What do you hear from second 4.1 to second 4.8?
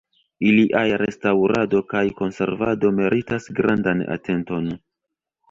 atenton.